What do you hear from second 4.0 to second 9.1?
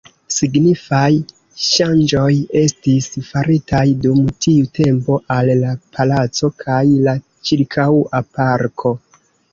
dum tiu tempo al la palaco kaj la ĉirkaŭa parko.